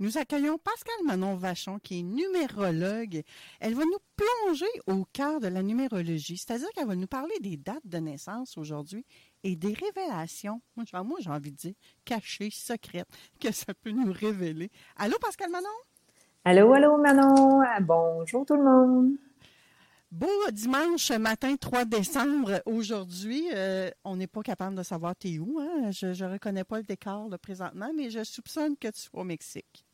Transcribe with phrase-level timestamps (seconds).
[0.00, 3.22] Nous accueillons Pascal Manon Vachon, qui est numérologue.
[3.58, 7.56] Elle va nous plonger au cœur de la numérologie, c'est-à-dire qu'elle va nous parler des
[7.56, 9.04] dates de naissance aujourd'hui
[9.42, 10.84] et des révélations, moi
[11.18, 11.74] j'ai envie de dire,
[12.04, 13.08] cachées, secrètes,
[13.40, 14.70] que ça peut nous révéler.
[14.96, 15.66] Allô, Pascal Manon?
[16.44, 17.60] Allô, allô, Manon.
[17.80, 19.16] Bonjour tout le monde.
[20.12, 23.48] Beau dimanche matin 3 décembre aujourd'hui.
[23.52, 25.58] Euh, on n'est pas capable de savoir t'es où.
[25.58, 25.90] Hein?
[25.90, 29.87] Je ne reconnais pas le décor présentement, mais je soupçonne que tu sois au Mexique.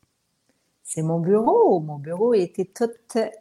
[0.87, 1.79] C'est mon bureau.
[1.79, 2.91] Mon bureau a été tout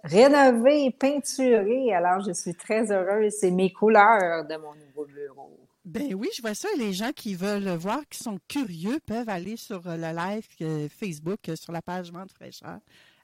[0.02, 1.92] rénové, peinturé.
[1.92, 3.34] Alors, je suis très heureuse.
[3.38, 5.60] C'est mes couleurs de mon nouveau bureau.
[5.84, 6.68] Ben oui, je vois ça.
[6.78, 11.50] Les gens qui veulent voir, qui sont curieux, peuvent aller sur le live euh, Facebook,
[11.50, 12.80] euh, sur la page Vente fraîcheur.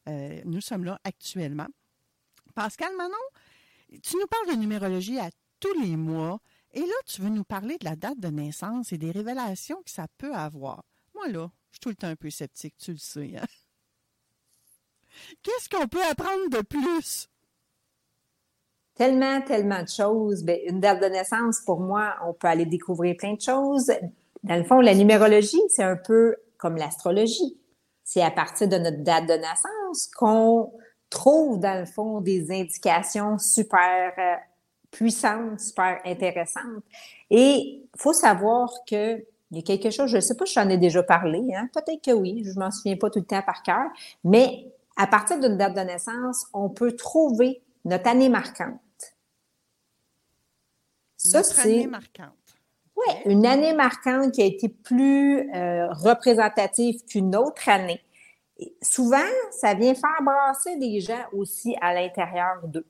[0.07, 1.69] Euh, nous sommes là actuellement.
[2.55, 3.15] Pascal Manon,
[4.03, 6.41] tu nous parles de numérologie à tous les mois.
[6.73, 9.91] Et là, tu veux nous parler de la date de naissance et des révélations que
[9.91, 10.85] ça peut avoir.
[11.15, 13.33] Moi, là, je suis tout le temps un peu sceptique, tu le sais.
[13.39, 13.47] Hein?
[15.43, 17.29] Qu'est-ce qu'on peut apprendre de plus?
[18.95, 20.45] Tellement, tellement de choses.
[20.45, 23.91] Bien, une date de naissance, pour moi, on peut aller découvrir plein de choses.
[24.43, 27.59] Dans le fond, la numérologie, c'est un peu comme l'astrologie.
[28.05, 30.73] C'est à partir de notre date de naissance qu'on
[31.09, 34.35] trouve, dans le fond, des indications super euh,
[34.91, 36.85] puissantes, super intéressantes.
[37.31, 40.55] Et il faut savoir que il y a quelque chose, je ne sais pas si
[40.55, 41.69] j'en ai déjà parlé, hein?
[41.75, 43.91] peut-être que oui, je m'en souviens pas tout le temps par cœur,
[44.23, 44.65] mais
[45.01, 48.79] à partir d'une date de naissance, on peut trouver notre année marquante.
[51.17, 52.35] Ça, notre année marquante.
[52.95, 58.05] Oui, une année marquante qui a été plus euh, représentative qu'une autre année.
[58.83, 59.17] souvent,
[59.51, 62.87] ça vient faire brasser des gens aussi à l'intérieur d'eux.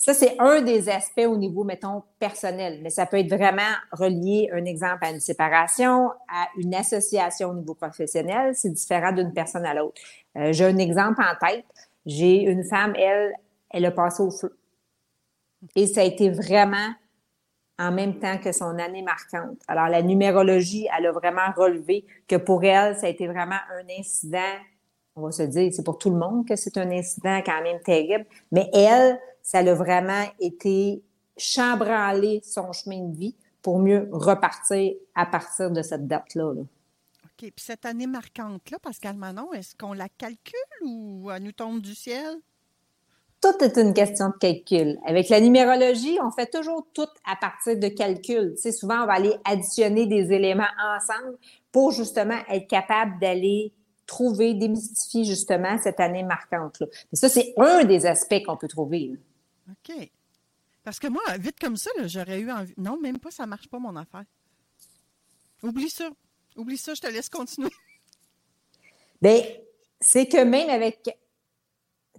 [0.00, 4.48] Ça, c'est un des aspects au niveau, mettons, personnel, mais ça peut être vraiment relié,
[4.52, 8.54] un exemple, à une séparation, à une association au niveau professionnel.
[8.54, 10.00] C'est différent d'une personne à l'autre.
[10.36, 11.64] Euh, j'ai un exemple en tête.
[12.06, 13.34] J'ai une femme, elle,
[13.70, 14.56] elle a passé au feu.
[15.74, 16.94] Et ça a été vraiment
[17.76, 19.58] en même temps que son année marquante.
[19.66, 23.98] Alors, la numérologie, elle a vraiment relevé que pour elle, ça a été vraiment un
[23.98, 24.58] incident,
[25.18, 27.80] on va se dire, c'est pour tout le monde que c'est un incident quand même
[27.80, 31.02] terrible, mais elle, ça a vraiment été
[31.36, 36.52] chambranler son chemin de vie pour mieux repartir à partir de cette date-là.
[36.52, 36.66] OK.
[37.38, 41.94] Puis cette année marquante-là, Pascal Manon, est-ce qu'on la calcule ou elle nous tombe du
[41.94, 42.36] ciel?
[43.40, 44.98] Tout est une question de calcul.
[45.06, 47.88] Avec la numérologie, on fait toujours tout à partir de.
[47.88, 50.64] Tu sais, souvent, on va aller additionner des éléments
[50.96, 51.38] ensemble
[51.70, 53.72] pour justement être capable d'aller
[54.08, 56.86] trouver, démystifier justement cette année marquante-là.
[57.12, 59.12] Ça, c'est un des aspects qu'on peut trouver.
[59.70, 60.10] OK.
[60.82, 62.74] Parce que moi, vite comme ça, j'aurais eu envie.
[62.76, 64.24] Non, même pas, ça marche pas, mon affaire.
[65.62, 66.08] Oublie ça.
[66.56, 67.70] Oublie ça, je te laisse continuer.
[69.22, 69.42] Bien,
[70.00, 71.02] c'est que même avec.
[71.02, 71.10] Tu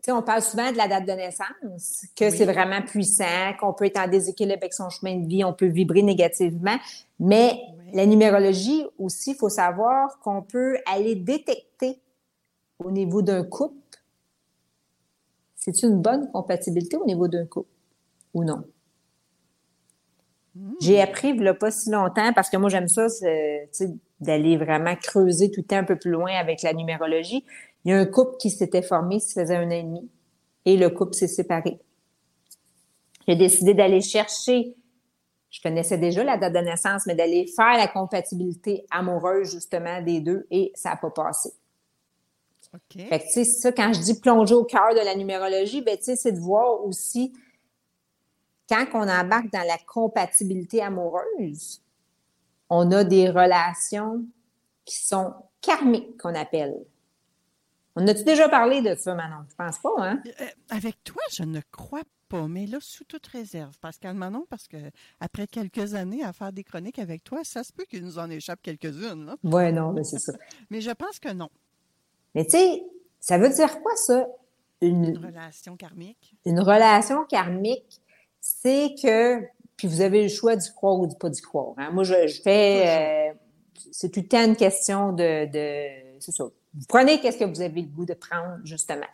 [0.06, 3.86] sais, on parle souvent de la date de naissance, que c'est vraiment puissant, qu'on peut
[3.86, 6.78] être en déséquilibre avec son chemin de vie, on peut vibrer négativement.
[7.20, 7.60] Mais
[7.92, 11.69] la numérologie aussi, il faut savoir qu'on peut aller détecter
[12.80, 13.76] au niveau d'un couple
[15.60, 17.70] c'est une bonne compatibilité au niveau d'un couple
[18.34, 18.64] ou non?
[20.56, 20.74] Hmm.
[20.82, 23.08] J'ai appris a pas si longtemps parce que moi j'aime ça,
[24.20, 27.46] d'aller vraiment creuser tout le temps un peu plus loin avec la numérologie.
[27.84, 30.10] Il y a un couple qui s'était formé, ça faisait un an et demi,
[30.66, 31.80] et le couple s'est séparé.
[33.28, 34.76] J'ai décidé d'aller chercher,
[35.50, 40.20] je connaissais déjà la date de naissance, mais d'aller faire la compatibilité amoureuse justement des
[40.20, 41.52] deux, et ça n'a pas passé.
[42.90, 45.98] Fait que, tu sais, ça, quand je dis plonger au cœur de la numérologie, ben,
[45.98, 47.34] tu sais, c'est de voir aussi,
[48.68, 51.82] quand on embarque dans la compatibilité amoureuse,
[52.70, 54.24] on a des relations
[54.86, 56.76] qui sont karmiques, qu'on appelle.
[57.96, 59.46] On a-tu déjà parlé de ça, Manon?
[59.50, 60.22] Je pense pas, hein?
[60.40, 64.68] Euh, avec toi, je ne crois pas, mais là, sous toute réserve, Pascal Manon, parce
[64.68, 64.78] que
[65.20, 68.30] après quelques années à faire des chroniques avec toi, ça se peut qu'il nous en
[68.30, 69.36] échappe quelques-unes.
[69.44, 70.34] Oui, non, mais c'est ça.
[70.70, 71.50] mais je pense que non.
[72.36, 72.84] Mais tu sais,
[73.20, 74.28] ça veut dire quoi, ça?
[74.82, 76.36] Une, relation karmique.
[76.46, 78.02] Une relation karmique,
[78.40, 79.42] c'est que,
[79.76, 81.74] puis vous avez le choix d'y croire ou de pas d'y croire.
[81.78, 81.92] Hein.
[81.92, 83.34] Moi, je, fais, euh,
[83.92, 86.46] c'est tout le temps une question de, de c'est ça.
[86.46, 89.08] Vous prenez qu'est-ce que vous avez le goût de prendre, justement.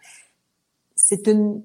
[0.95, 1.63] C'est une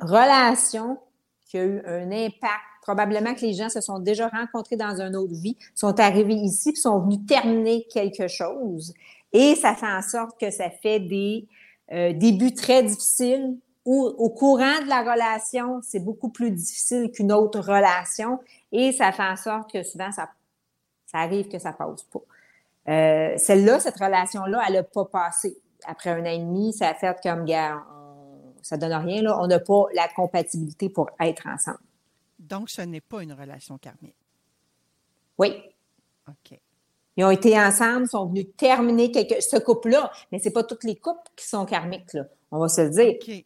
[0.00, 0.98] relation
[1.46, 2.62] qui a eu un impact.
[2.82, 6.72] Probablement que les gens se sont déjà rencontrés dans une autre vie, sont arrivés ici,
[6.72, 8.92] puis sont venus terminer quelque chose.
[9.34, 11.46] Et ça fait en sorte que ça fait des
[11.92, 17.32] euh, débuts très difficiles ou au courant de la relation, c'est beaucoup plus difficile qu'une
[17.32, 18.40] autre relation.
[18.72, 20.30] Et ça fait en sorte que souvent, ça,
[21.06, 22.22] ça arrive que ça passe pas.
[22.88, 25.58] Euh, celle-là, cette relation-là, elle n'a pas passé.
[25.84, 27.82] Après un an et demi, ça a fait comme, gars,
[28.62, 29.38] ça donne rien, là.
[29.40, 31.78] On n'a pas la compatibilité pour être ensemble.
[32.38, 34.16] Donc, ce n'est pas une relation karmique.
[35.36, 35.62] Oui.
[36.26, 36.58] OK.
[37.16, 40.96] Ils ont été ensemble, sont venus terminer quelque, ce couple-là, mais c'est pas toutes les
[40.96, 42.24] couples qui sont karmiques, là.
[42.50, 43.14] On va se le dire.
[43.14, 43.44] OK.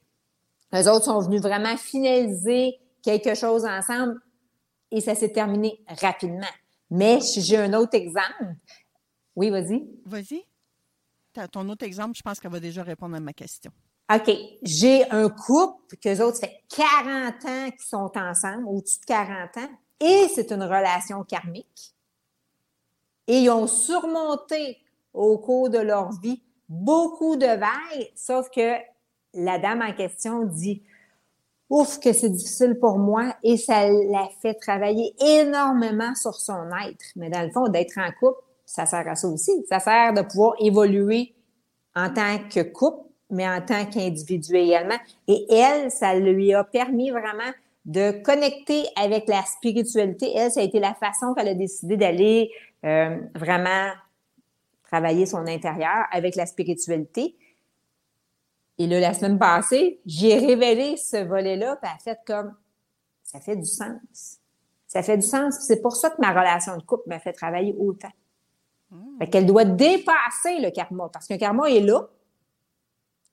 [0.72, 4.20] Les autres sont venus vraiment finaliser quelque chose ensemble
[4.90, 6.46] et ça s'est terminé rapidement.
[6.90, 8.54] Mais j'ai un autre exemple.
[9.36, 9.86] Oui, vas-y.
[10.04, 10.44] Vas-y.
[11.52, 13.70] Ton autre exemple, je pense qu'elle va déjà répondre à ma question.
[14.12, 14.30] OK.
[14.62, 19.56] J'ai un couple que autres, ça fait 40 ans qu'ils sont ensemble, au-dessus de 40
[19.58, 19.70] ans,
[20.00, 21.94] et c'est une relation karmique.
[23.28, 24.78] Et ils ont surmonté
[25.14, 28.76] au cours de leur vie beaucoup de vagues, sauf que
[29.34, 30.82] la dame en question dit
[31.70, 37.04] Ouf, que c'est difficile pour moi et ça l'a fait travailler énormément sur son être.
[37.14, 39.52] Mais dans le fond, d'être en couple, ça sert à ça aussi.
[39.68, 41.34] Ça sert de pouvoir évoluer
[41.94, 44.96] en tant que couple, mais en tant qu'individu également.
[45.26, 47.52] Et elle, ça lui a permis vraiment
[47.84, 50.32] de connecter avec la spiritualité.
[50.34, 52.50] Elle, ça a été la façon qu'elle a décidé d'aller
[52.84, 53.90] euh, vraiment
[54.84, 57.36] travailler son intérieur avec la spiritualité.
[58.78, 62.54] Et là, la semaine passée, j'ai révélé ce volet-là, puis elle a fait comme,
[63.22, 64.38] ça fait du sens.
[64.86, 65.58] Ça fait du sens.
[65.66, 68.12] C'est pour ça que ma relation de couple m'a fait travailler autant.
[68.90, 69.18] Mmh.
[69.18, 72.08] Fait qu'elle doit dépasser le karma, parce qu'un karma est là,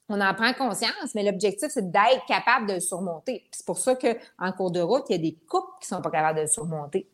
[0.09, 3.43] on en prend conscience, mais l'objectif, c'est d'être capable de le surmonter.
[3.51, 6.01] C'est pour ça qu'en cours de route, il y a des couples qui ne sont
[6.01, 7.09] pas capables de le surmonter.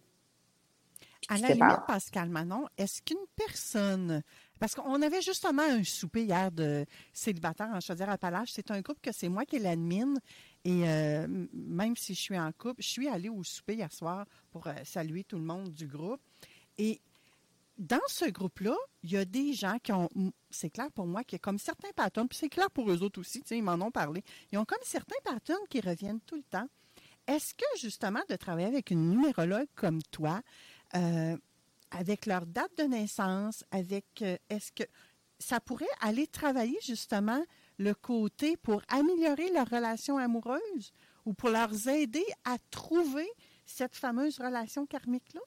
[1.29, 4.21] À la limite, Pascal Manon, est-ce qu'une personne.
[4.59, 8.51] Parce qu'on avait justement un souper hier de célibataires en Chaudière-Appalaches.
[8.53, 10.19] C'est un couple que c'est moi qui l'admine.
[10.63, 14.25] Et euh, même si je suis en couple, je suis allée au souper hier soir
[14.51, 16.21] pour euh, saluer tout le monde du groupe.
[16.77, 17.01] Et
[17.77, 20.09] dans ce groupe-là, il y a des gens qui ont,
[20.51, 23.01] c'est clair pour moi, qu'il y a comme certains patterns, puis c'est clair pour eux
[23.01, 26.44] autres aussi, ils m'en ont parlé, ils ont comme certains patterns qui reviennent tout le
[26.44, 26.68] temps.
[27.27, 30.41] Est-ce que justement de travailler avec une numérologue comme toi,
[30.96, 31.38] euh,
[31.92, 34.84] avec leur date de naissance, avec euh, est-ce que
[35.40, 37.42] ça pourrait aller travailler justement
[37.78, 40.94] le côté pour améliorer leur relation amoureuse
[41.26, 43.28] ou pour leur aider à trouver
[43.66, 45.42] cette fameuse relation karmique-là?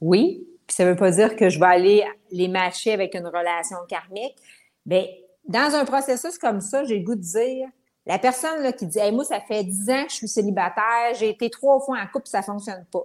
[0.00, 3.26] Oui, puis ça ne veut pas dire que je vais aller les matcher avec une
[3.26, 4.36] relation karmique.
[4.86, 5.04] Bien,
[5.46, 7.68] dans un processus comme ça, j'ai le goût de dire,
[8.06, 11.14] la personne là, qui dit hey, Moi, ça fait dix ans que je suis célibataire,
[11.14, 13.04] j'ai été trois fois en couple, ça ne fonctionne pas.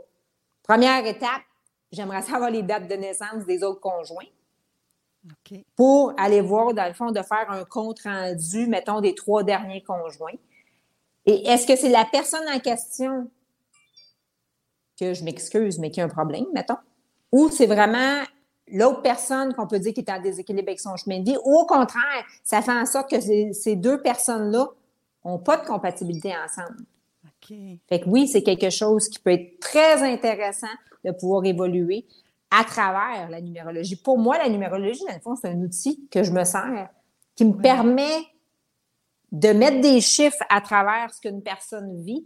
[0.67, 1.43] Première étape,
[1.91, 4.25] j'aimerais savoir les dates de naissance des autres conjoints.
[5.75, 9.83] Pour aller voir, dans le fond, de faire un compte rendu, mettons, des trois derniers
[9.83, 10.37] conjoints.
[11.25, 13.29] Et est-ce que c'est la personne en question
[14.99, 16.77] que je m'excuse, mais qui a un problème, mettons?
[17.31, 18.23] Ou c'est vraiment
[18.67, 21.59] l'autre personne qu'on peut dire qui est en déséquilibre avec son chemin de vie, ou
[21.59, 24.67] au contraire, ça fait en sorte que ces deux personnes-là
[25.23, 26.85] n'ont pas de compatibilité ensemble?
[27.87, 30.67] Fait que oui, c'est quelque chose qui peut être très intéressant
[31.03, 32.05] de pouvoir évoluer
[32.51, 33.95] à travers la numérologie.
[33.95, 36.89] Pour moi, la numérologie, dans le fond, c'est un outil que je me sers
[37.35, 38.25] qui me permet
[39.31, 42.25] de mettre des chiffres à travers ce qu'une personne vit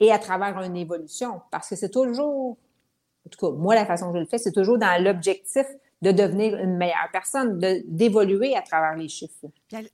[0.00, 1.40] et à travers une évolution.
[1.50, 2.58] Parce que c'est toujours,
[3.26, 5.66] en tout cas, moi, la façon que je le fais, c'est toujours dans l'objectif
[6.00, 9.46] de devenir une meilleure personne, d'évoluer à travers les chiffres.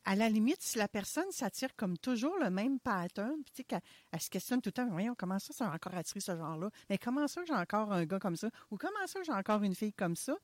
[0.05, 3.65] à, la limite, si la personne s'attire comme toujours le même pattern, puis tu sais,
[3.65, 6.69] qu'elle se questionne tout le temps, voyons, comment ça, ça a encore attiré ce genre-là?
[6.91, 8.51] Mais comment ça, j'ai encore un gars comme ça?
[8.71, 10.37] Ou comment ça, j'ai encore une fille comme ça?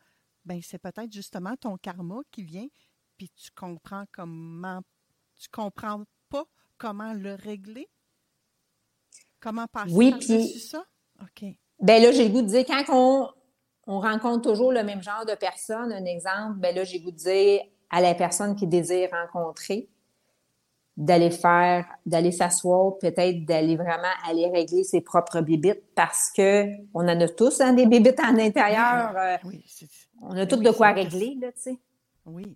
[0.47, 2.67] Ben c'est peut-être justement ton karma qui vient,
[3.19, 4.81] puis tu comprends comment,
[5.38, 6.45] tu comprends pas
[6.79, 7.88] comment le régler?
[9.40, 10.87] Comment passer oui, puis, ça?
[11.21, 11.45] OK.
[11.81, 13.31] Ben là, j'ai le goût de dire, quand on,
[13.87, 17.63] on rencontre toujours le même genre de personne, un exemple, ben là, j'ai de dire
[17.91, 19.89] à la personne qui désire rencontrer
[20.97, 27.09] d'aller faire, d'aller s'asseoir, peut-être d'aller vraiment aller régler ses propres bibites parce que on
[27.09, 29.15] en a tous hein, des bibites en intérieur.
[29.17, 29.65] Euh, oui,
[30.21, 31.79] on a toutes de quoi régler, là, tu sais.
[32.27, 32.55] Oui.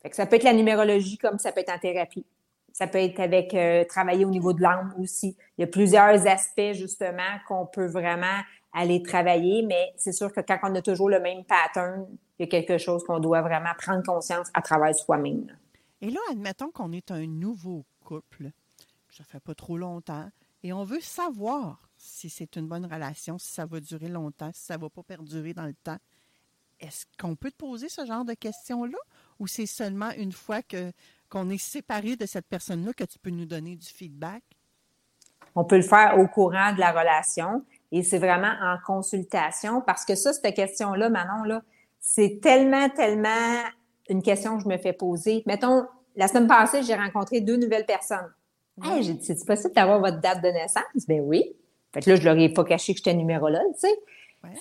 [0.00, 2.24] Fait que ça peut être la numérologie comme ça peut être en thérapie.
[2.72, 5.36] Ça peut être avec euh, travailler au niveau de l'âme aussi.
[5.58, 8.40] Il y a plusieurs aspects, justement, qu'on peut vraiment
[8.72, 12.06] aller travailler, mais c'est sûr que quand on a toujours le même pattern,
[12.38, 15.56] il y a quelque chose qu'on doit vraiment prendre conscience à travers soi-même.
[16.00, 18.50] Et là, admettons qu'on est un nouveau couple,
[19.10, 20.28] ça fait pas trop longtemps,
[20.62, 24.64] et on veut savoir si c'est une bonne relation, si ça va durer longtemps, si
[24.64, 25.98] ça va pas perdurer dans le temps.
[26.80, 28.98] Est-ce qu'on peut te poser ce genre de questions-là?
[29.38, 30.92] Ou c'est seulement une fois que
[31.28, 34.42] qu'on est séparé de cette personne-là que tu peux nous donner du feedback?
[35.54, 40.04] On peut le faire au courant de la relation et c'est vraiment en consultation parce
[40.04, 41.62] que ça, cette question-là, Manon, là,
[42.00, 43.62] c'est tellement, tellement
[44.08, 45.42] une question que je me fais poser.
[45.46, 48.32] Mettons, la semaine passée, j'ai rencontré deux nouvelles personnes.
[48.82, 51.06] Hey, j'ai dit, c'est possible d'avoir votre date de naissance?
[51.06, 51.54] Ben oui.
[51.92, 53.94] Fait que là, je leur ai pas caché que j'étais numérologue, tu sais.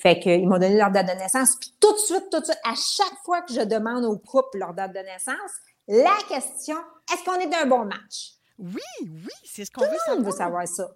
[0.02, 1.56] Fait qu'ils m'ont donné leur date de naissance.
[1.60, 4.60] Puis tout de suite, tout de suite, à chaque fois que je demande au couple
[4.60, 5.52] leur date de naissance,
[5.88, 6.78] la question,
[7.12, 8.34] est-ce qu'on est d'un bon match?
[8.60, 10.06] Oui, oui, c'est ce qu'on veut savoir.
[10.06, 10.88] Tout le monde veut savoir ça.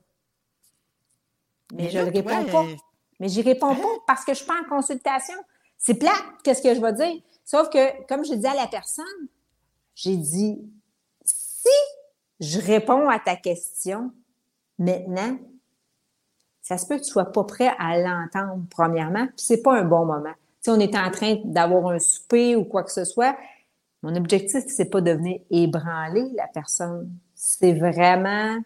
[1.73, 2.65] Mais, je ne réponds pas.
[3.19, 3.75] Mais j'y réponds hein?
[3.81, 5.35] pas parce que je suis pas en consultation.
[5.77, 7.21] C'est plate, qu'est-ce que je vais dire?
[7.43, 9.05] Sauf que, comme je dis à la personne,
[9.93, 10.59] j'ai dit,
[11.23, 11.69] si
[12.39, 14.11] je réponds à ta question
[14.77, 15.37] maintenant,
[16.61, 19.83] ça se peut que tu sois pas prêt à l'entendre, premièrement, puis c'est pas un
[19.83, 20.33] bon moment.
[20.61, 23.37] Si on est en train d'avoir un souper ou quoi que ce soit,
[24.01, 27.11] mon objectif, c'est pas de venir ébranler la personne.
[27.35, 28.57] C'est vraiment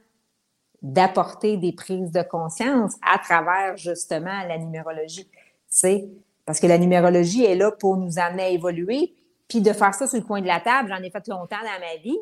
[0.82, 5.26] d'apporter des prises de conscience à travers, justement, la numérologie.
[5.26, 6.10] Tu sais,
[6.46, 9.14] parce que la numérologie est là pour nous amener à évoluer.
[9.48, 11.80] Puis de faire ça sur le coin de la table, j'en ai fait longtemps dans
[11.80, 12.20] ma vie,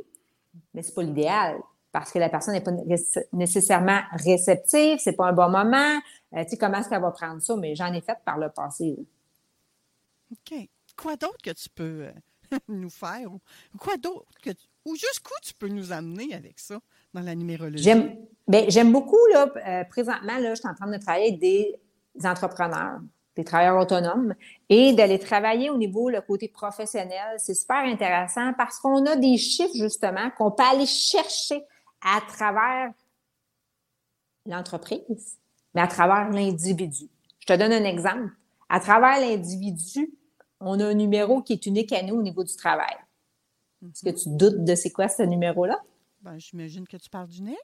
[0.74, 1.58] mais c'est pas l'idéal
[1.92, 2.72] parce que la personne n'est pas
[3.34, 6.00] nécessairement réceptive, c'est pas un bon moment.
[6.34, 7.56] Euh, tu sais, comment est-ce qu'elle va prendre ça?
[7.56, 8.98] Mais j'en ai fait par le passé.
[10.32, 10.70] OK.
[10.96, 13.30] Quoi d'autre que tu peux euh, nous faire?
[13.80, 14.52] Quoi d'autre que
[14.86, 16.80] ou jusqu'où tu peux nous amener avec ça?
[17.20, 17.84] Dans la numérologie?
[17.84, 18.16] J'aime,
[18.48, 21.80] ben, j'aime beaucoup, là, euh, présentement, là, je suis en train de travailler avec des
[22.24, 23.00] entrepreneurs
[23.38, 24.34] des travailleurs autonomes,
[24.68, 27.36] et d'aller travailler au niveau, le côté professionnel.
[27.38, 31.64] C'est super intéressant parce qu'on a des chiffres, justement, qu'on peut aller chercher
[32.02, 32.92] à travers
[34.46, 35.38] l'entreprise,
[35.74, 37.10] mais à travers l'individu.
[37.40, 38.32] Je te donne un exemple.
[38.70, 40.12] À travers l'individu,
[40.60, 42.96] on a un numéro qui est unique à nous au niveau du travail.
[43.84, 45.80] Est-ce que tu doutes de c'est quoi ce numéro-là?
[46.28, 47.56] Ben, j'imagine que tu parles du NEC.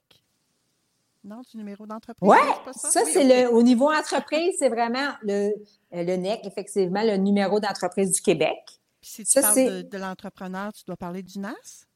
[1.21, 2.29] Non, du numéro d'entreprise?
[2.29, 2.37] Ouais,
[2.71, 5.51] ça, ça c'est le au niveau entreprise, c'est vraiment le,
[5.91, 8.59] le NEC, effectivement, le numéro d'entreprise du Québec.
[9.01, 11.87] Puis si tu parles de, l'entrepreneur, tu dois parler du NAS?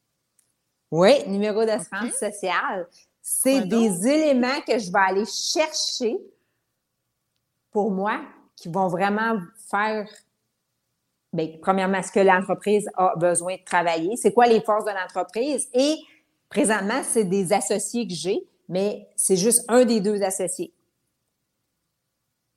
[0.92, 2.86] Oui, numéro d'assurance sociale.
[3.22, 6.18] C'est des éléments que je vais aller chercher
[7.72, 8.20] pour moi
[8.58, 9.40] qui vont vraiment
[9.72, 10.06] faire,
[11.32, 14.18] bien, premièrement, ce que l'entreprise a besoin de travailler.
[14.18, 15.70] C'est quoi les forces de l'entreprise?
[15.74, 15.96] Et
[16.50, 20.74] présentement, c'est des associés que j'ai mais c'est juste un des deux associés.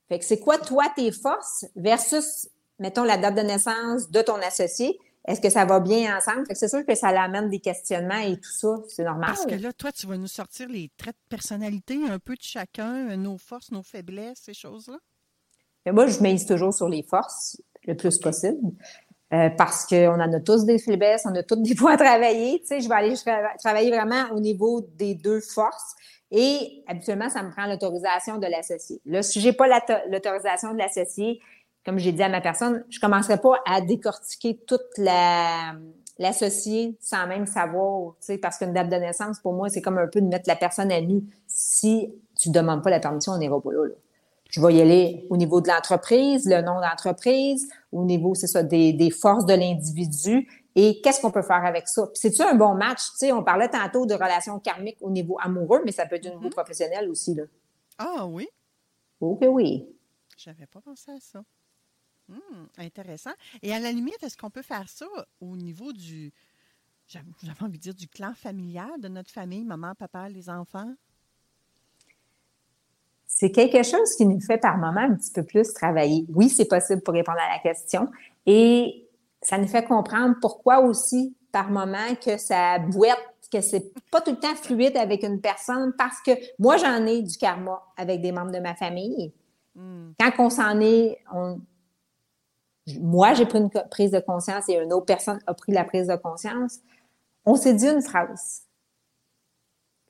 [0.09, 4.37] Fait que c'est quoi, toi, tes forces versus, mettons, la date de naissance de ton
[4.37, 4.99] associé?
[5.27, 6.47] Est-ce que ça va bien ensemble?
[6.47, 8.75] Fait que c'est sûr que ça l'amène des questionnements et tout ça.
[8.89, 9.27] C'est normal.
[9.27, 12.43] Parce que là, toi, tu vas nous sortir les traits de personnalité un peu de
[12.43, 14.99] chacun, nos forces, nos faiblesses, ces choses-là?
[15.93, 18.59] moi, je mise toujours sur les forces le plus possible.
[19.33, 22.61] Euh, parce qu'on en a tous des faiblesses, on a tous des points à travailler.
[22.61, 23.15] Tu sais, je vais aller
[23.59, 25.95] travailler vraiment au niveau des deux forces.
[26.33, 29.01] Et habituellement, ça me prend l'autorisation de l'associé.
[29.05, 29.67] Là, si j'ai pas
[30.11, 31.41] l'autorisation de l'associé,
[31.85, 35.75] comme j'ai dit à ma personne, je commencerai pas à décortiquer toute la
[36.19, 39.97] l'associé sans même savoir, tu sais, parce qu'une date de naissance, pour moi, c'est comme
[39.97, 41.23] un peu de mettre la personne à nu.
[41.47, 43.95] Si tu demandes pas la permission, on n'ira pas là, là.
[44.50, 48.62] Je vais y aller au niveau de l'entreprise, le nom d'entreprise, au niveau, c'est ça,
[48.62, 52.09] des, des forces de l'individu et qu'est-ce qu'on peut faire avec ça?
[52.14, 53.00] c'est-tu un bon match?
[53.12, 56.26] Tu sais, on parlait tantôt de relations karmiques au niveau amoureux, mais ça peut être
[56.26, 56.52] au niveau mm-hmm.
[56.52, 57.45] professionnel aussi, là.
[57.99, 58.49] Ah oui?
[59.21, 59.87] Ok, oui.
[60.37, 61.42] J'avais pas pensé à ça.
[62.28, 63.33] Hmm, intéressant.
[63.62, 65.07] Et à la limite, est-ce qu'on peut faire ça
[65.40, 66.33] au niveau du,
[67.09, 70.95] j'avais envie de dire, du clan familial de notre famille, maman, papa, les enfants?
[73.33, 76.27] C'est quelque chose qui nous fait par moment un petit peu plus travailler.
[76.35, 78.09] Oui, c'est possible pour répondre à la question.
[78.45, 79.09] Et
[79.41, 83.19] ça nous fait comprendre pourquoi aussi, par moment, que ça boite,
[83.51, 87.23] que c'est pas tout le temps fluide avec une personne parce que moi, j'en ai
[87.23, 89.33] du karma avec des membres de ma famille.
[89.77, 90.11] Hmm.
[90.19, 91.19] Quand on s'en est,
[92.99, 96.09] moi, j'ai pris une prise de conscience et une autre personne a pris la prise
[96.09, 96.81] de conscience.
[97.47, 98.65] On s'est dit une phrase.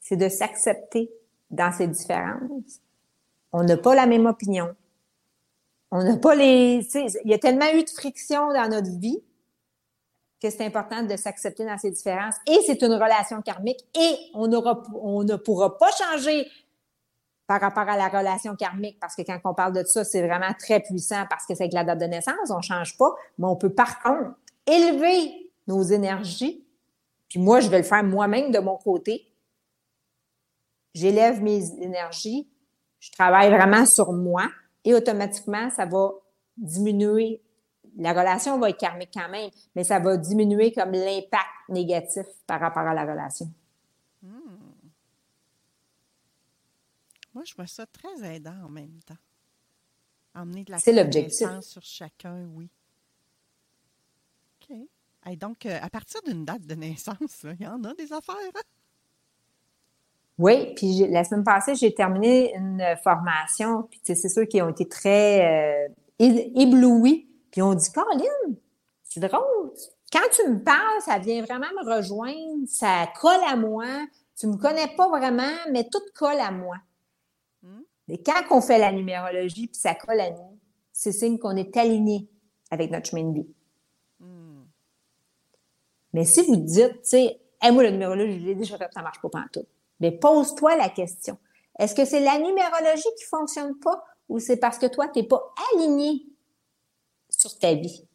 [0.00, 1.10] C'est de s'accepter
[1.50, 2.80] dans ses différences.
[3.52, 4.74] On n'a pas la même opinion.
[5.90, 6.86] On n'a pas les.
[7.24, 9.22] Il y a tellement eu de friction dans notre vie
[10.40, 12.36] que c'est important de s'accepter dans ses différences.
[12.46, 14.50] Et c'est une relation karmique et on,
[14.94, 16.46] on ne pourra pas changer
[17.50, 20.54] par rapport à la relation karmique, parce que quand on parle de ça, c'est vraiment
[20.56, 23.46] très puissant parce que c'est avec la date de naissance, on ne change pas, mais
[23.48, 24.36] on peut par contre
[24.68, 26.64] élever nos énergies.
[27.28, 29.26] Puis moi, je vais le faire moi-même de mon côté.
[30.94, 32.48] J'élève mes énergies,
[33.00, 34.48] je travaille vraiment sur moi
[34.84, 36.12] et automatiquement, ça va
[36.56, 37.42] diminuer
[37.96, 42.60] la relation va être karmique quand même, mais ça va diminuer comme l'impact négatif par
[42.60, 43.52] rapport à la relation.
[44.22, 44.38] Hmm.
[47.34, 49.14] Moi, je vois ça très aidant en même temps.
[50.34, 51.48] Emmener de la l'objectif.
[51.60, 52.68] sur chacun, oui.
[54.62, 54.76] OK.
[55.26, 58.36] Et donc, euh, à partir d'une date de naissance, il y en a des affaires.
[58.54, 58.60] Hein?
[60.40, 64.88] Oui, puis la semaine passée, j'ai terminé une formation, puis c'est ceux qui ont été
[64.88, 68.56] très euh, éblouis puis on dit, Caroline,
[69.02, 69.72] c'est drôle.
[70.12, 73.86] Quand tu me parles, ça vient vraiment me rejoindre, ça colle à moi.
[74.36, 76.76] Tu me connais pas vraiment, mais tout colle à moi.
[77.62, 77.82] Hmm.
[78.08, 80.58] Et quand on fait la numérologie, puis ça colle à nous,
[80.92, 82.28] c'est signe qu'on est aligné
[82.70, 83.48] avec notre chemin de vie.
[84.20, 84.64] Hmm.
[86.12, 89.20] Mais si vous dites, tu sais, moi, la numérologie, je l'ai déjà fait, ça marche
[89.20, 89.66] pas tout.
[90.00, 91.38] Mais pose-toi la question.
[91.78, 95.26] Est-ce que c'est la numérologie qui fonctionne pas ou c'est parce que toi, tu n'es
[95.26, 96.26] pas aligné
[97.28, 98.06] sur ta vie?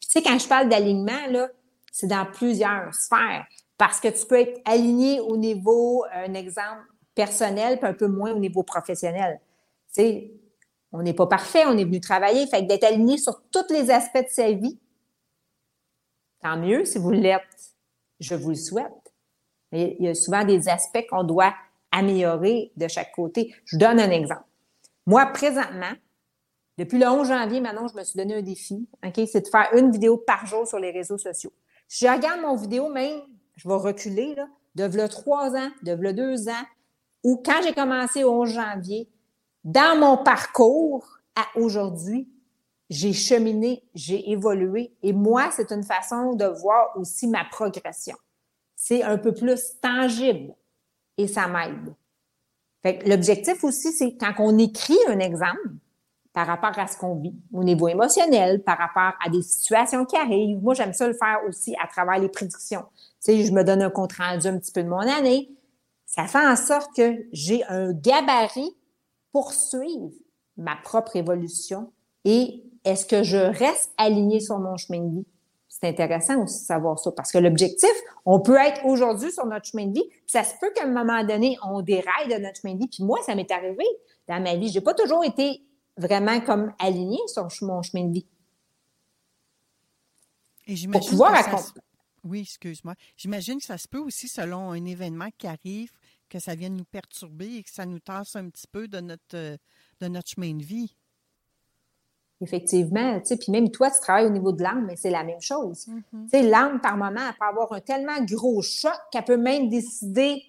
[0.00, 1.48] Tu sais, quand je parle d'alignement, là,
[1.92, 3.46] c'est dans plusieurs sphères.
[3.78, 6.82] Parce que tu peux être aligné au niveau, un exemple
[7.14, 9.40] personnel, puis un peu moins au niveau professionnel.
[9.94, 10.32] Tu sais,
[10.92, 12.46] on n'est pas parfait, on est venu travailler.
[12.46, 14.78] Fait que d'être aligné sur tous les aspects de sa vie,
[16.40, 17.74] tant mieux si vous l'êtes.
[18.20, 19.01] Je vous le souhaite.
[19.72, 21.54] Il y a souvent des aspects qu'on doit
[21.90, 23.54] améliorer de chaque côté.
[23.64, 24.44] Je vous donne un exemple.
[25.06, 25.92] Moi, présentement,
[26.78, 28.88] depuis le 11 janvier, maintenant, je me suis donné un défi?
[29.14, 31.52] C'est de faire une vidéo par jour sur les réseaux sociaux.
[31.88, 33.20] Si je regarde mon vidéo, même,
[33.56, 36.64] je vais reculer, là, de le trois ans, de le deux ans,
[37.24, 39.08] ou quand j'ai commencé au 11 janvier,
[39.64, 41.06] dans mon parcours
[41.36, 42.28] à aujourd'hui,
[42.90, 44.92] j'ai cheminé, j'ai évolué.
[45.02, 48.16] Et moi, c'est une façon de voir aussi ma progression.
[48.84, 50.56] C'est un peu plus tangible
[51.16, 51.94] et ça m'aide.
[53.06, 55.70] L'objectif aussi, c'est quand on écrit un exemple,
[56.32, 60.16] par rapport à ce qu'on vit au niveau émotionnel, par rapport à des situations qui
[60.16, 60.60] arrivent.
[60.60, 62.84] Moi, j'aime ça le faire aussi à travers les prédictions.
[63.24, 65.48] Tu sais, je me donne un compte rendu un petit peu de mon année.
[66.04, 68.76] Ça fait en sorte que j'ai un gabarit
[69.30, 70.10] pour suivre
[70.56, 71.92] ma propre évolution
[72.24, 75.26] et est-ce que je reste aligné sur mon chemin de vie?
[75.72, 77.90] C'est intéressant aussi de savoir ça parce que l'objectif,
[78.26, 80.92] on peut être aujourd'hui sur notre chemin de vie, puis ça se peut qu'à un
[80.92, 82.88] moment donné, on déraille de notre chemin de vie.
[82.88, 83.84] Puis moi, ça m'est arrivé
[84.28, 84.68] dans ma vie.
[84.68, 85.62] J'ai pas toujours été
[85.96, 88.26] vraiment comme aligné sur mon chemin de vie.
[90.66, 91.32] Et j'imagine pouvoir
[92.22, 92.94] Oui, excuse-moi.
[93.16, 95.90] J'imagine que ça se peut aussi selon un événement qui arrive,
[96.28, 99.56] que ça vienne nous perturber et que ça nous tasse un petit peu de notre,
[100.00, 100.94] de notre chemin de vie.
[102.42, 105.22] Effectivement, tu sais, puis même toi, tu travailles au niveau de l'âme, mais c'est la
[105.22, 105.86] même chose.
[105.86, 106.24] Mm-hmm.
[106.24, 109.68] Tu sais, l'âme, par moment, elle peut avoir un tellement gros choc qu'elle peut même
[109.68, 110.42] décider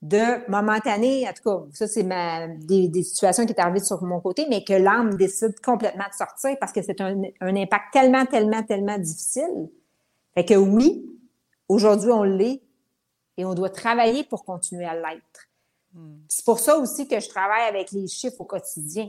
[0.00, 4.02] de momentané, en tout cas, ça, c'est ma, des, des, situations qui est arrivées sur
[4.02, 7.84] mon côté, mais que l'âme décide complètement de sortir parce que c'est un, un, impact
[7.92, 9.70] tellement, tellement, tellement difficile.
[10.34, 11.06] Fait que oui,
[11.68, 12.60] aujourd'hui, on l'est
[13.38, 15.48] et on doit travailler pour continuer à l'être.
[15.94, 16.16] Hmm.
[16.28, 19.08] C'est pour ça aussi que je travaille avec les chiffres au quotidien.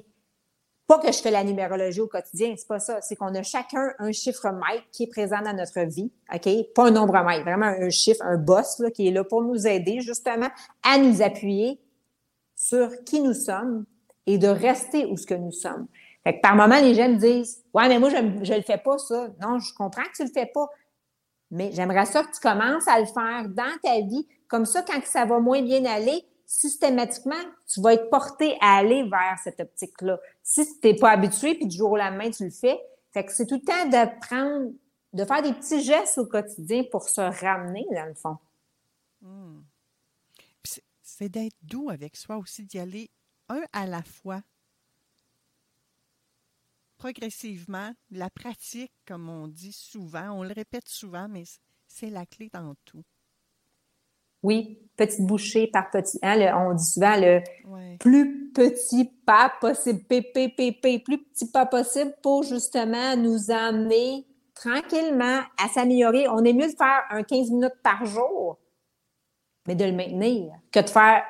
[0.88, 3.02] Pas que je fais la numérologie au quotidien, c'est pas ça.
[3.02, 6.48] C'est qu'on a chacun un chiffre maître qui est présent dans notre vie, OK?
[6.76, 9.66] Pas un nombre maître, vraiment un chiffre, un boss là, qui est là pour nous
[9.66, 10.50] aider justement
[10.84, 11.80] à nous appuyer
[12.56, 13.86] sur qui nous sommes
[14.28, 15.88] et de rester où ce que nous sommes.
[16.24, 18.78] Fait que par moment, les gens me disent Ouais, mais moi, je ne le fais
[18.78, 19.30] pas, ça.
[19.42, 20.68] Non, je comprends que tu le fais pas.
[21.52, 24.28] Mais j'aimerais ça que tu commences à le faire dans ta vie.
[24.48, 29.04] Comme ça, quand ça va moins bien aller, systématiquement, tu vas être porté à aller
[29.10, 30.20] vers cette optique-là.
[30.44, 32.80] Si tu n'es pas habitué, puis du jour au lendemain, tu le fais,
[33.12, 34.72] fait que c'est tout le temps de prendre,
[35.14, 38.38] de faire des petits gestes au quotidien pour se ramener, dans le fond.
[39.22, 39.62] Hmm.
[41.02, 43.10] C'est d'être doux avec soi aussi, d'y aller
[43.48, 44.42] un à la fois.
[46.98, 51.44] Progressivement, la pratique, comme on dit souvent, on le répète souvent, mais
[51.88, 53.04] c'est la clé dans tout.
[54.46, 56.20] Oui, petite bouchée par petit.
[56.22, 57.42] Hein, on dit souvent le
[57.98, 65.68] plus petit pas possible, PPPP, plus petit pas possible pour justement nous amener tranquillement à
[65.74, 66.28] s'améliorer.
[66.30, 68.60] On est mieux de faire un 15 minutes par jour,
[69.68, 71.24] mais de le maintenir, que de faire,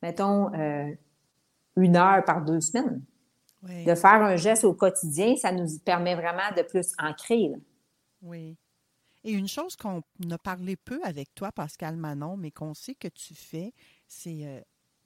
[0.00, 0.94] mettons, euh,
[1.74, 3.02] une heure par deux semaines.
[3.64, 7.52] De faire un geste au quotidien, ça nous permet vraiment de plus ancrer.
[8.20, 8.56] Oui.
[9.24, 13.08] Et une chose qu'on a parlé peu avec toi, Pascal Manon, mais qu'on sait que
[13.08, 13.72] tu fais,
[14.08, 14.60] c'est euh,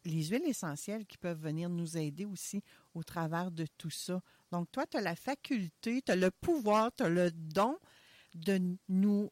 [0.05, 2.63] les huiles essentielles qui peuvent venir nous aider aussi
[2.95, 4.23] au travers de tout ça.
[4.53, 7.79] Donc, toi, tu as la faculté, tu as le pouvoir, tu as le don
[8.35, 9.31] de nous,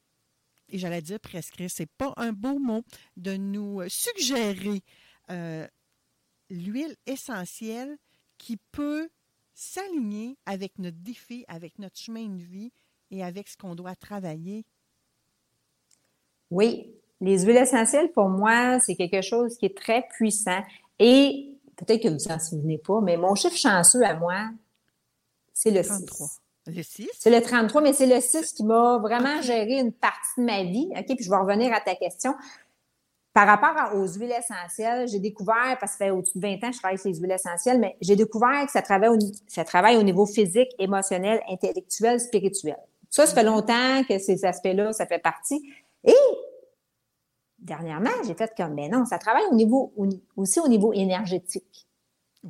[0.68, 2.83] et j'allais dire prescrire, c'est pas un beau mot,
[3.16, 4.83] de nous suggérer
[5.31, 5.66] euh,
[6.51, 7.97] l'huile essentielle
[8.37, 9.09] qui peut
[9.55, 12.73] s'aligner avec notre défi, avec notre chemin de vie
[13.11, 14.66] et avec ce qu'on doit travailler.
[16.50, 20.61] Oui, les huiles essentielles, pour moi, c'est quelque chose qui est très puissant.
[20.98, 24.50] Et peut-être que vous ne vous en souvenez pas, mais mon chiffre chanceux à moi,
[25.52, 26.26] c'est le 33.
[26.26, 26.40] 6.
[26.66, 27.09] Le 6?
[27.18, 30.62] C'est le 33, mais c'est le 6 qui m'a vraiment géré une partie de ma
[30.62, 30.88] vie.
[30.96, 32.35] OK, puis je vais revenir à ta question.
[33.33, 36.70] Par rapport aux huiles essentielles, j'ai découvert, parce que ça fait au-dessus de 20 ans
[36.70, 39.64] que je travaille sur les huiles essentielles, mais j'ai découvert que ça travaille, au, ça
[39.64, 42.76] travaille au niveau physique, émotionnel, intellectuel, spirituel.
[43.11, 45.61] Ça, ça fait longtemps que ces aspects-là, ça fait partie.
[46.05, 46.14] Et
[47.59, 49.93] dernièrement, j'ai fait comme, mais non, ça travaille au niveau,
[50.37, 51.87] aussi au niveau énergétique.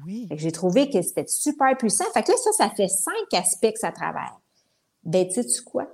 [0.05, 0.27] Oui.
[0.33, 2.05] J'ai trouvé que c'était super puissant.
[2.13, 4.33] Fait que là, ça, ça fait cinq aspects que ça travaille.
[5.05, 5.89] Ben, tu sais quoi?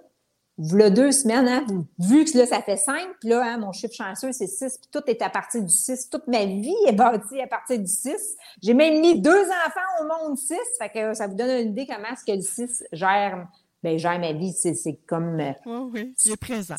[0.56, 1.64] V'là deux semaines, hein,
[1.98, 4.90] vu que là, ça fait cinq, puis là, hein, mon chiffre chanceux, c'est six, puis
[4.92, 6.10] tout est à partir du six.
[6.10, 8.36] Toute ma vie est bâtie à partir du six.
[8.62, 10.58] J'ai même mis deux enfants au monde six.
[10.78, 13.48] Fait que ça vous donne une idée comment est-ce que le six gère,
[13.82, 14.52] ben, gère ma vie.
[14.52, 15.40] C'est comme...
[15.40, 16.76] Euh, oui, oui, il est présent.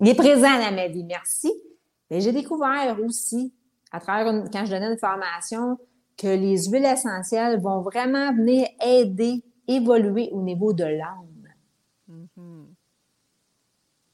[0.00, 1.52] Il est présent dans ma vie, merci.
[2.10, 3.52] Mais j'ai découvert aussi,
[3.90, 5.78] à travers quand je donnais une formation,
[6.16, 11.48] que les huiles essentielles vont vraiment venir aider, évoluer au niveau de l'âme.
[12.10, 12.64] Mm-hmm.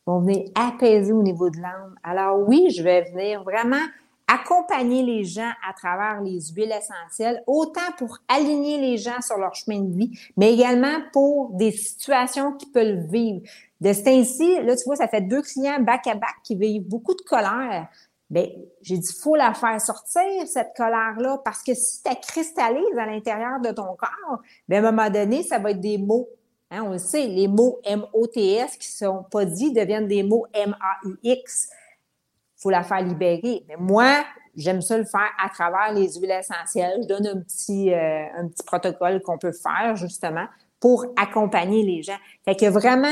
[0.06, 1.94] Vont venir apaiser au niveau de l'âme.
[2.02, 3.84] Alors oui, je vais venir vraiment
[4.26, 9.54] accompagner les gens à travers les huiles essentielles, autant pour aligner les gens sur leur
[9.54, 13.42] chemin de vie, mais également pour des situations qu'ils peuvent vivre.
[13.82, 17.22] De ce temps-ci, là, tu vois, ça fait deux clients back-à-back qui vivent beaucoup de
[17.22, 17.88] colère.
[18.30, 18.46] Bien,
[18.80, 23.60] j'ai dit, faut la faire sortir, cette colère-là, parce que si tu cristallises à l'intérieur
[23.60, 26.28] de ton corps, bien, à un moment donné, ça va être des mots.
[26.70, 31.70] Hein, on le sait, les mots M-O-T-S qui sont pas dits deviennent des mots M-A-U-X.
[32.58, 33.64] faut la faire libérer.
[33.66, 37.00] Mais moi, j'aime ça le faire à travers les huiles essentielles.
[37.02, 40.46] Je donne un petit, euh, un petit protocole qu'on peut faire, justement,
[40.78, 42.18] pour accompagner les gens.
[42.44, 43.08] Fait que vraiment,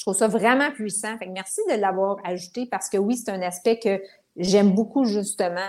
[0.00, 1.18] je trouve ça vraiment puissant.
[1.28, 4.00] Merci de l'avoir ajouté parce que oui, c'est un aspect que
[4.34, 5.68] j'aime beaucoup justement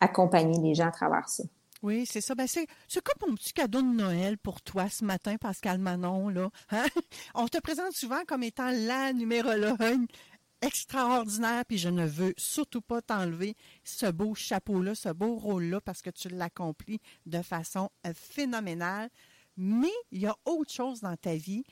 [0.00, 1.44] accompagner les gens à travers ça.
[1.82, 2.34] Oui, c'est ça.
[2.34, 2.66] Ben, c'est,
[3.04, 6.30] comme mon petit cadeau de Noël pour toi ce matin, Pascal Manon.
[6.30, 6.48] Là.
[6.70, 6.86] Hein?
[7.34, 10.06] On te présente souvent comme étant la numérologue
[10.62, 16.00] extraordinaire, puis je ne veux surtout pas t'enlever ce beau chapeau-là, ce beau rôle-là, parce
[16.00, 19.10] que tu l'accomplis de façon euh, phénoménale.
[19.58, 21.64] Mais il y a autre chose dans ta vie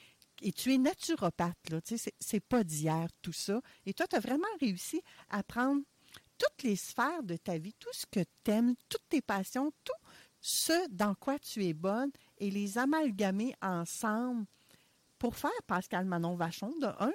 [0.44, 3.62] et tu es naturopathe, là, tu sais, c'est pas d'hier tout ça.
[3.86, 5.80] Et toi, tu as vraiment réussi à prendre
[6.36, 9.92] toutes les sphères de ta vie, tout ce que tu aimes, toutes tes passions, tout
[10.42, 14.44] ce dans quoi tu es bonne et les amalgamer ensemble
[15.18, 17.14] pour faire Pascal Manon Vachon de un,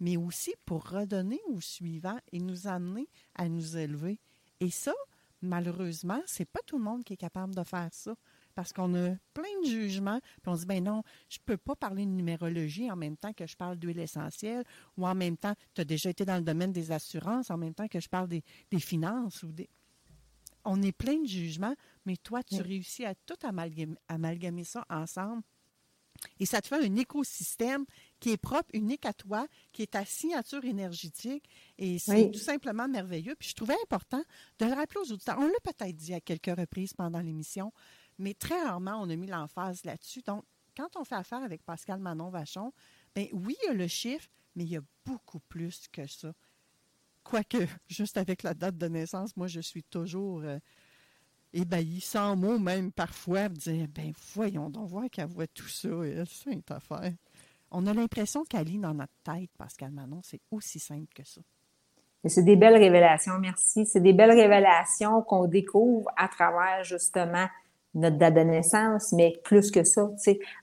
[0.00, 4.18] mais aussi pour redonner aux suivants et nous amener à nous élever.
[4.60, 4.94] Et ça,
[5.42, 8.14] malheureusement, c'est pas tout le monde qui est capable de faire ça
[8.54, 11.56] parce qu'on a plein de jugements, puis on se dit, ben non, je ne peux
[11.56, 14.64] pas parler de numérologie en même temps que je parle d'huile essentielle,
[14.96, 17.74] ou en même temps, tu as déjà été dans le domaine des assurances, en même
[17.74, 18.42] temps que je parle des,
[18.78, 19.68] finances ou des...
[20.64, 25.42] On est plein de jugements, mais toi, tu réussis à tout amalgamer, ça ensemble.
[26.38, 27.84] Et ça te fait un écosystème
[28.18, 31.44] qui est propre, unique à toi, qui est ta signature énergétique.
[31.78, 33.34] Et c'est tout simplement merveilleux.
[33.38, 34.22] Puis je trouvais important
[34.58, 35.38] de le rappeler aux auditeurs.
[35.38, 37.72] On l'a peut-être dit à quelques reprises pendant l'émission,
[38.20, 40.22] mais très rarement on a mis l'emphase là-dessus.
[40.22, 40.44] Donc,
[40.76, 42.72] quand on fait affaire avec Pascal Manon Vachon,
[43.14, 46.32] bien oui, il y a le chiffre, mais il y a beaucoup plus que ça.
[47.24, 50.58] Quoique, juste avec la date de naissance, moi, je suis toujours euh,
[51.52, 55.88] ébahie, sans mots même parfois, de dire, ben voyons donc, voir qu'elle voit tout ça,
[56.26, 57.12] c'est une affaire.
[57.70, 61.40] On a l'impression qu'elle lit dans notre tête, Pascal Manon, c'est aussi simple que ça.
[62.26, 63.86] C'est des belles révélations, merci.
[63.86, 67.46] C'est des belles révélations qu'on découvre à travers justement
[67.94, 70.10] notre date de naissance, mais plus que ça,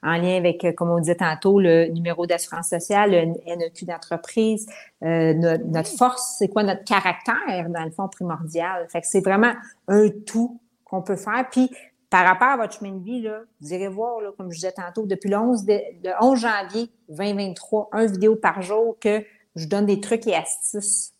[0.01, 4.67] en lien avec, euh, comme on disait tantôt, le numéro d'assurance sociale, le NEQ d'entreprise,
[5.03, 8.87] euh, notre, force, c'est quoi notre caractère, dans le fond, primordial.
[8.89, 9.53] Fait c'est vraiment
[9.87, 11.47] un tout qu'on peut faire.
[11.51, 11.69] Puis,
[12.09, 14.71] par rapport à votre chemin de vie, là, vous irez voir, là, comme je disais
[14.71, 19.23] tantôt, depuis le 11, le 11 janvier 2023, un vidéo par jour que
[19.55, 21.13] je donne des trucs et astuces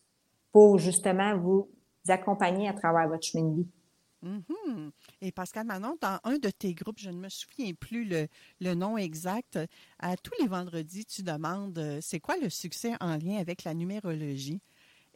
[0.52, 1.68] pour justement vous
[2.08, 3.66] accompagner à travers votre chemin de vie.
[4.24, 4.90] Mm-hmm.
[5.20, 8.96] Et Pascal Manon, dans un de tes groupes, je ne me souviens plus le, nom
[8.96, 9.58] exact,
[9.98, 13.74] à tous les vendredis, tu demandes euh, c'est quoi le succès en lien avec la
[13.74, 14.60] numérologie?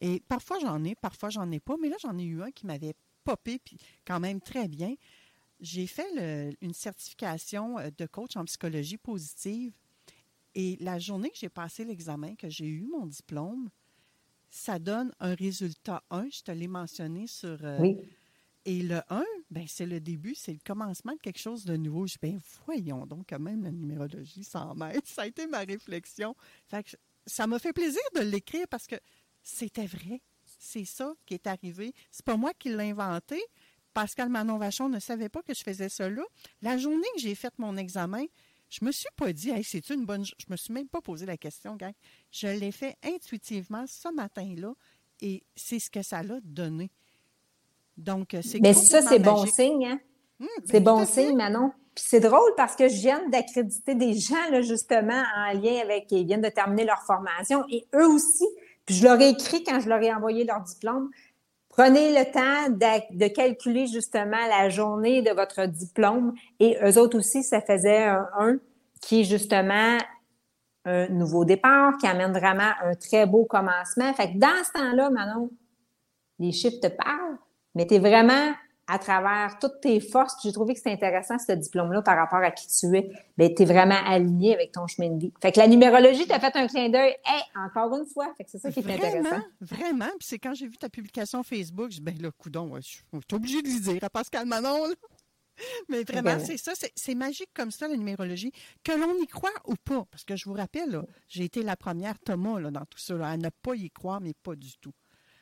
[0.00, 2.66] Et parfois j'en ai, parfois j'en ai pas, mais là j'en ai eu un qui
[2.66, 4.94] m'avait popé, puis quand même très bien.
[5.60, 9.72] J'ai fait une certification euh, de coach en psychologie positive
[10.54, 13.70] et la journée que j'ai passé l'examen, que j'ai eu mon diplôme,
[14.50, 16.28] ça donne un résultat 1.
[16.30, 17.56] Je te l'ai mentionné sur.
[17.62, 17.96] Euh, oui.
[18.64, 22.06] Et le 1, ben, c'est le début, c'est le commencement de quelque chose de nouveau.
[22.06, 25.08] Je dis, ben, voyons donc, quand même, la numérologie 100 mètres.
[25.08, 26.36] Ça a été ma réflexion.
[26.68, 26.96] Fait
[27.26, 28.96] ça m'a fait plaisir de l'écrire parce que
[29.42, 30.22] c'était vrai.
[30.58, 31.92] C'est ça qui est arrivé.
[32.10, 33.40] C'est pas moi qui l'ai inventé.
[33.94, 36.22] Pascal Manon Vachon ne savait pas que je faisais là.
[36.62, 38.24] La journée que j'ai fait mon examen,
[38.70, 40.24] je me suis pas dit, hey, c'est une bonne.
[40.24, 41.92] Je me suis même pas posé la question, gang.
[42.30, 44.74] Je l'ai fait intuitivement ce matin-là
[45.20, 46.90] et c'est ce que ça l'a donné.
[47.96, 50.00] Donc, c'est Mais ça, c'est bon signe, hein?
[50.40, 51.70] Hum, c'est ben, bon signe, Manon.
[51.94, 56.10] Puis c'est drôle parce que je viens d'accréditer des gens, là, justement, en lien avec.
[56.10, 58.46] Ils viennent de terminer leur formation et eux aussi.
[58.86, 61.10] Puis je leur ai écrit quand je leur ai envoyé leur diplôme.
[61.68, 67.42] Prenez le temps de, calculer justement la journée de votre diplôme et eux autres aussi,
[67.42, 68.58] ça faisait un,
[69.00, 69.96] qui est justement
[70.84, 74.12] un nouveau départ, qui amène vraiment un très beau commencement.
[74.12, 75.50] Fait que dans ce temps-là, Manon,
[76.38, 77.38] les chiffres te parlent,
[77.74, 78.52] mais tu es vraiment
[78.88, 80.36] à travers toutes tes forces.
[80.42, 83.10] J'ai trouvé que c'était intéressant, ce diplôme-là, par rapport à qui tu es.
[83.38, 85.32] Ben, tu es vraiment aligné avec ton chemin de vie.
[85.40, 87.14] Fait que la numérologie t'a fait un clin d'œil.
[87.24, 88.34] Hey, encore une fois.
[88.36, 89.42] Fait que c'est ça qui est intéressant.
[89.60, 90.10] Vraiment.
[90.18, 93.04] Puis c'est quand j'ai vu ta publication Facebook, je dis, ben là, coudon, je suis
[93.32, 94.88] obligée de lui dire à Pascal Manon,
[95.88, 99.74] Mais vraiment, c'est ça, c'est magique comme ça, la numérologie, que l'on y croit ou
[99.76, 100.04] pas.
[100.10, 103.36] Parce que je vous rappelle, j'ai été la première Thomas là, dans tout ça, à
[103.36, 104.92] ne pas y croire, mais pas du tout.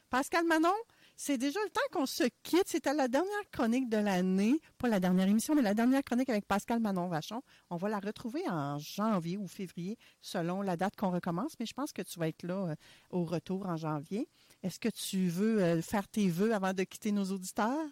[0.08, 0.74] Pascal Manon,
[1.22, 2.66] c'est déjà le temps qu'on se quitte.
[2.66, 4.58] C'était la dernière chronique de l'année.
[4.78, 7.42] Pas la dernière émission, mais la dernière chronique avec Pascal Manon-Vachon.
[7.68, 11.56] On va la retrouver en janvier ou février, selon la date qu'on recommence.
[11.60, 12.74] Mais je pense que tu vas être là euh,
[13.10, 14.30] au retour en janvier.
[14.62, 17.86] Est-ce que tu veux euh, faire tes vœux avant de quitter nos auditeurs?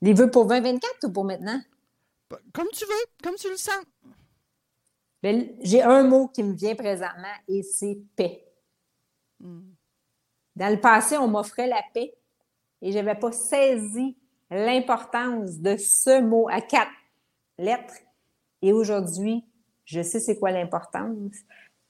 [0.00, 1.60] Les vœux pour 2024 ou pour maintenant?
[2.54, 3.84] Comme tu veux, comme tu le sens.
[5.22, 8.42] Ben, j'ai un mot qui me vient présentement et c'est paix.
[9.38, 9.74] Hmm.
[10.56, 12.14] Dans le passé, on m'offrait la paix
[12.82, 14.16] et je n'avais pas saisi
[14.50, 16.92] l'importance de ce mot à quatre
[17.58, 17.94] lettres.
[18.62, 19.44] Et aujourd'hui,
[19.84, 21.34] je sais c'est quoi l'importance.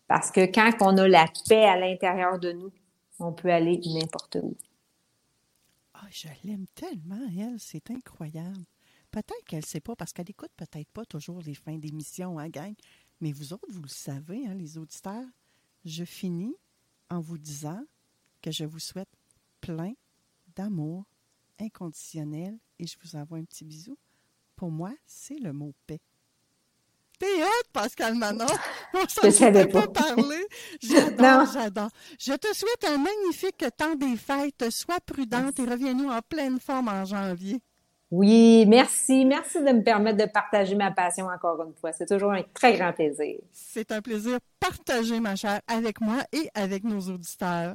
[0.07, 2.73] Parce que quand on a la paix à l'intérieur de nous,
[3.19, 4.57] on peut aller n'importe où.
[5.97, 8.65] Oh, je l'aime tellement, elle, c'est incroyable.
[9.11, 12.49] Peut-être qu'elle ne sait pas, parce qu'elle écoute peut-être pas toujours les fins d'émission, hein,
[12.49, 12.75] gang.
[13.21, 15.25] Mais vous autres, vous le savez, hein, les auditeurs.
[15.85, 16.57] Je finis
[17.11, 17.85] en vous disant
[18.45, 19.09] que je vous souhaite
[19.63, 19.95] plein
[20.55, 21.07] d'amour
[21.59, 23.97] inconditionnel et je vous envoie un petit bisou.
[24.55, 26.01] Pour moi, c'est le mot paix.
[27.19, 28.45] T'es hot, Pascal Manon.
[28.93, 29.87] je ne savais pas.
[29.89, 30.47] parler.
[30.83, 31.89] J'adore, j'adore.
[32.19, 34.69] Je te souhaite un magnifique temps des fêtes.
[34.69, 37.63] Sois prudente et reviens-nous en pleine forme en janvier.
[38.11, 39.25] Oui, merci.
[39.25, 41.93] Merci de me permettre de partager ma passion encore une fois.
[41.93, 43.39] C'est toujours un très grand plaisir.
[43.53, 47.75] C'est un plaisir partagé, ma chère, avec moi et avec nos auditeurs.